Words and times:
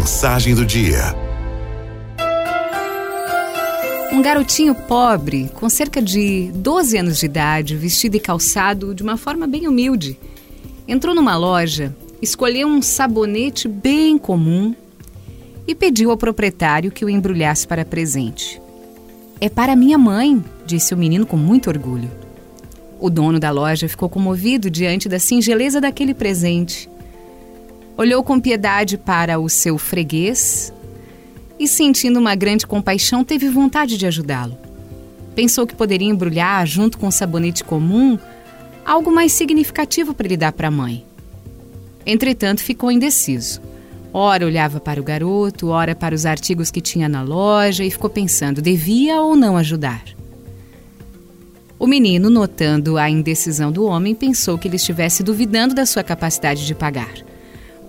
Mensagem 0.00 0.54
do 0.54 0.64
dia. 0.64 1.14
Um 4.10 4.22
garotinho 4.22 4.74
pobre, 4.74 5.50
com 5.52 5.68
cerca 5.68 6.00
de 6.00 6.50
12 6.54 6.96
anos 6.96 7.18
de 7.18 7.26
idade, 7.26 7.76
vestido 7.76 8.16
e 8.16 8.20
calçado 8.20 8.94
de 8.94 9.02
uma 9.02 9.18
forma 9.18 9.46
bem 9.46 9.68
humilde, 9.68 10.18
entrou 10.88 11.14
numa 11.14 11.36
loja, 11.36 11.94
escolheu 12.22 12.66
um 12.66 12.80
sabonete 12.80 13.68
bem 13.68 14.16
comum 14.16 14.74
e 15.68 15.74
pediu 15.74 16.10
ao 16.10 16.16
proprietário 16.16 16.90
que 16.90 17.04
o 17.04 17.10
embrulhasse 17.10 17.68
para 17.68 17.84
presente. 17.84 18.58
É 19.38 19.50
para 19.50 19.76
minha 19.76 19.98
mãe, 19.98 20.42
disse 20.64 20.94
o 20.94 20.96
menino 20.96 21.26
com 21.26 21.36
muito 21.36 21.68
orgulho. 21.68 22.10
O 22.98 23.10
dono 23.10 23.38
da 23.38 23.50
loja 23.50 23.86
ficou 23.86 24.08
comovido 24.08 24.70
diante 24.70 25.10
da 25.10 25.18
singeleza 25.18 25.78
daquele 25.78 26.14
presente. 26.14 26.88
Olhou 27.96 28.22
com 28.22 28.40
piedade 28.40 28.96
para 28.96 29.38
o 29.38 29.48
seu 29.48 29.76
freguês 29.76 30.72
e, 31.58 31.68
sentindo 31.68 32.18
uma 32.18 32.34
grande 32.34 32.66
compaixão, 32.66 33.22
teve 33.22 33.48
vontade 33.48 33.98
de 33.98 34.06
ajudá-lo. 34.06 34.56
Pensou 35.34 35.66
que 35.66 35.74
poderia 35.74 36.08
embrulhar, 36.08 36.66
junto 36.66 36.98
com 36.98 37.10
sabonete 37.10 37.62
comum, 37.62 38.18
algo 38.84 39.12
mais 39.12 39.32
significativo 39.32 40.14
para 40.14 40.26
ele 40.26 40.36
dar 40.36 40.52
para 40.52 40.68
a 40.68 40.70
mãe. 40.70 41.04
Entretanto, 42.06 42.62
ficou 42.62 42.90
indeciso. 42.90 43.60
Ora 44.12 44.44
olhava 44.44 44.80
para 44.80 45.00
o 45.00 45.04
garoto, 45.04 45.68
ora 45.68 45.94
para 45.94 46.14
os 46.14 46.26
artigos 46.26 46.70
que 46.70 46.80
tinha 46.80 47.08
na 47.08 47.22
loja 47.22 47.84
e 47.84 47.90
ficou 47.90 48.10
pensando: 48.10 48.60
devia 48.60 49.20
ou 49.20 49.36
não 49.36 49.56
ajudar? 49.56 50.02
O 51.78 51.86
menino, 51.86 52.28
notando 52.28 52.98
a 52.98 53.08
indecisão 53.08 53.70
do 53.70 53.84
homem, 53.84 54.14
pensou 54.14 54.58
que 54.58 54.66
ele 54.66 54.76
estivesse 54.76 55.22
duvidando 55.22 55.74
da 55.74 55.86
sua 55.86 56.02
capacidade 56.02 56.66
de 56.66 56.74
pagar. 56.74 57.29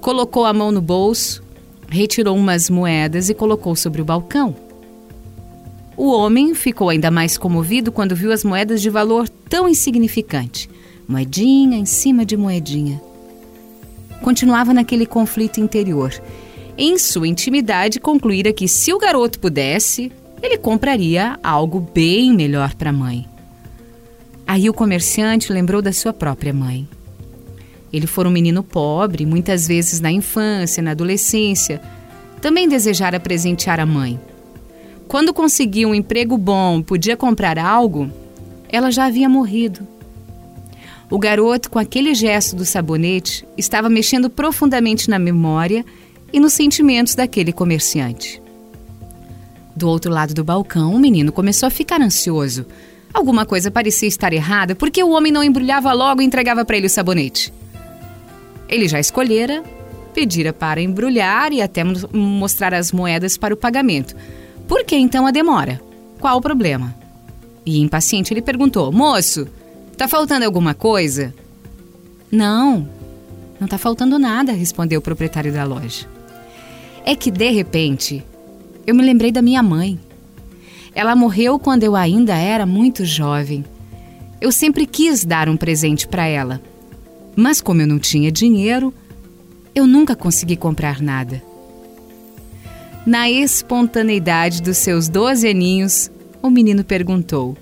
Colocou 0.00 0.44
a 0.44 0.52
mão 0.52 0.72
no 0.72 0.80
bolso, 0.80 1.42
retirou 1.88 2.36
umas 2.36 2.70
moedas 2.70 3.28
e 3.28 3.34
colocou 3.34 3.76
sobre 3.76 4.00
o 4.00 4.04
balcão. 4.04 4.54
O 5.96 6.10
homem 6.10 6.54
ficou 6.54 6.88
ainda 6.88 7.10
mais 7.10 7.36
comovido 7.36 7.92
quando 7.92 8.16
viu 8.16 8.32
as 8.32 8.42
moedas 8.42 8.80
de 8.80 8.88
valor 8.88 9.28
tão 9.28 9.68
insignificante 9.68 10.68
moedinha 11.10 11.76
em 11.76 11.84
cima 11.84 12.24
de 12.24 12.36
moedinha. 12.36 13.02
Continuava 14.22 14.72
naquele 14.72 15.04
conflito 15.04 15.60
interior. 15.60 16.12
Em 16.78 16.96
sua 16.96 17.26
intimidade, 17.26 17.98
concluíra 17.98 18.52
que 18.52 18.68
se 18.68 18.92
o 18.92 18.98
garoto 18.98 19.40
pudesse, 19.40 20.12
ele 20.40 20.56
compraria 20.56 21.36
algo 21.42 21.80
bem 21.80 22.32
melhor 22.32 22.74
para 22.76 22.90
a 22.90 22.92
mãe. 22.92 23.26
Aí 24.46 24.70
o 24.70 24.74
comerciante 24.74 25.52
lembrou 25.52 25.82
da 25.82 25.92
sua 25.92 26.12
própria 26.12 26.52
mãe. 26.52 26.88
Ele 27.92 28.06
fora 28.06 28.28
um 28.28 28.32
menino 28.32 28.62
pobre, 28.62 29.26
muitas 29.26 29.66
vezes 29.66 30.00
na 30.00 30.12
infância, 30.12 30.82
na 30.82 30.92
adolescência. 30.92 31.80
Também 32.40 32.68
desejara 32.68 33.18
presentear 33.18 33.80
a 33.80 33.86
mãe. 33.86 34.18
Quando 35.08 35.34
conseguia 35.34 35.88
um 35.88 35.94
emprego 35.94 36.38
bom, 36.38 36.80
podia 36.82 37.16
comprar 37.16 37.58
algo, 37.58 38.10
ela 38.68 38.90
já 38.90 39.06
havia 39.06 39.28
morrido. 39.28 39.86
O 41.10 41.18
garoto, 41.18 41.68
com 41.68 41.78
aquele 41.80 42.14
gesto 42.14 42.54
do 42.54 42.64
sabonete, 42.64 43.44
estava 43.58 43.90
mexendo 43.90 44.30
profundamente 44.30 45.10
na 45.10 45.18
memória 45.18 45.84
e 46.32 46.38
nos 46.38 46.52
sentimentos 46.52 47.16
daquele 47.16 47.52
comerciante. 47.52 48.40
Do 49.74 49.88
outro 49.88 50.12
lado 50.12 50.32
do 50.32 50.44
balcão, 50.44 50.94
o 50.94 50.98
menino 50.98 51.32
começou 51.32 51.66
a 51.66 51.70
ficar 51.70 52.00
ansioso. 52.00 52.64
Alguma 53.12 53.44
coisa 53.44 53.70
parecia 53.70 54.06
estar 54.06 54.32
errada 54.32 54.76
porque 54.76 55.02
o 55.02 55.10
homem 55.10 55.32
não 55.32 55.42
embrulhava 55.42 55.92
logo 55.92 56.22
e 56.22 56.24
entregava 56.24 56.64
para 56.64 56.76
ele 56.76 56.86
o 56.86 56.90
sabonete. 56.90 57.52
Ele 58.70 58.86
já 58.86 59.00
escolhera, 59.00 59.64
pedira 60.14 60.52
para 60.52 60.80
embrulhar 60.80 61.52
e 61.52 61.60
até 61.60 61.82
mostrar 62.12 62.72
as 62.72 62.92
moedas 62.92 63.36
para 63.36 63.52
o 63.52 63.56
pagamento. 63.56 64.14
Por 64.68 64.84
que 64.84 64.96
então 64.96 65.26
a 65.26 65.32
demora? 65.32 65.80
Qual 66.20 66.38
o 66.38 66.40
problema? 66.40 66.94
E 67.66 67.80
impaciente 67.80 68.32
ele 68.32 68.40
perguntou: 68.40 68.92
Moço, 68.92 69.48
tá 69.96 70.06
faltando 70.06 70.44
alguma 70.44 70.72
coisa? 70.72 71.34
Não, 72.30 72.88
não 73.58 73.66
tá 73.66 73.76
faltando 73.76 74.18
nada, 74.18 74.52
respondeu 74.52 75.00
o 75.00 75.02
proprietário 75.02 75.52
da 75.52 75.64
loja. 75.64 76.06
É 77.04 77.16
que 77.16 77.30
de 77.30 77.50
repente 77.50 78.24
eu 78.86 78.94
me 78.94 79.02
lembrei 79.02 79.32
da 79.32 79.42
minha 79.42 79.62
mãe. 79.62 79.98
Ela 80.94 81.16
morreu 81.16 81.58
quando 81.58 81.82
eu 81.82 81.96
ainda 81.96 82.36
era 82.36 82.64
muito 82.64 83.04
jovem. 83.04 83.64
Eu 84.40 84.50
sempre 84.50 84.86
quis 84.86 85.24
dar 85.24 85.48
um 85.48 85.56
presente 85.56 86.08
para 86.08 86.26
ela, 86.26 86.60
mas 87.40 87.60
como 87.60 87.80
eu 87.82 87.86
não 87.86 87.98
tinha 87.98 88.30
dinheiro, 88.30 88.92
eu 89.74 89.86
nunca 89.86 90.14
consegui 90.14 90.56
comprar 90.56 91.00
nada. 91.00 91.42
Na 93.06 93.30
espontaneidade 93.30 94.60
dos 94.60 94.76
seus 94.76 95.08
doze 95.08 95.48
aninhos, 95.48 96.10
o 96.42 96.50
menino 96.50 96.84
perguntou: 96.84 97.56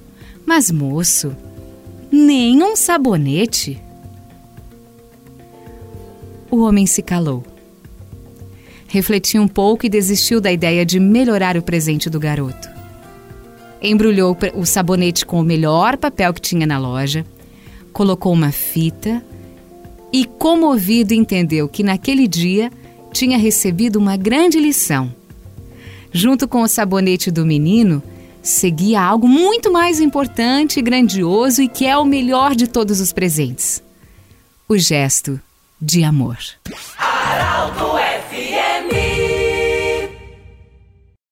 Mas 0.45 0.71
moço, 0.71 1.37
nem 2.11 2.63
um 2.63 2.75
sabonete? 2.75 3.81
O 6.51 6.59
homem 6.63 6.87
se 6.87 7.03
calou. 7.03 7.45
Refletiu 8.89 9.41
um 9.43 9.49
pouco 9.49 9.87
e 9.87 9.89
desistiu 9.89 10.41
da 10.41 10.51
ideia 10.51 10.85
de 10.85 10.99
melhorar 10.99 11.57
o 11.57 11.63
presente 11.63 12.11
do 12.11 12.19
garoto 12.19 12.79
embrulhou 13.81 14.37
o 14.55 14.67
sabonete 14.67 15.25
com 15.25 15.41
o 15.41 15.45
melhor 15.45 15.97
papel 15.97 16.33
que 16.35 16.41
tinha 16.41 16.67
na 16.67 16.79
loja, 16.79 17.25
colocou 17.93 18.33
uma 18.33 18.53
fita 18.53 19.23
e, 20.13 20.25
comovido, 20.25 21.15
entendeu 21.15 21.69
que 21.69 21.83
naquele 21.83 22.27
dia 22.27 22.71
tinha 23.13 23.39
recebido 23.39 23.97
uma 23.97 24.17
grande 24.17 24.59
lição. 24.59 25.13
Junto 26.13 26.49
com 26.49 26.63
o 26.63 26.69
sabonete 26.69 27.31
do 27.31 27.45
menino, 27.45 28.03
seguia 28.43 29.03
algo 29.03 29.29
muito 29.29 29.71
mais 29.71 30.01
importante, 30.01 30.81
grandioso 30.81 31.63
e 31.63 31.69
que 31.69 31.87
é 31.87 31.97
o 31.97 32.05
melhor 32.05 32.55
de 32.55 32.67
todos 32.67 33.01
os 33.01 33.13
presentes: 33.13 33.83
o 34.69 34.79
gesto 34.79 35.41
de 35.81 36.03
amor. 36.03 36.39